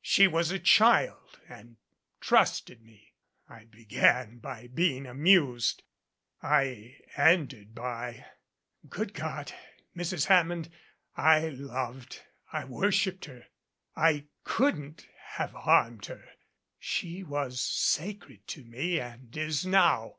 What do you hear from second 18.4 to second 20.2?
to me and is now.